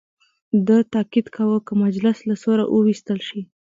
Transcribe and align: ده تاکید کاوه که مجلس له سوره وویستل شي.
ده 0.67 0.77
تاکید 0.93 1.27
کاوه 1.35 1.59
که 1.67 1.73
مجلس 1.83 2.17
له 2.29 2.35
سوره 2.43 2.63
وویستل 2.67 3.19
شي. 3.27 3.41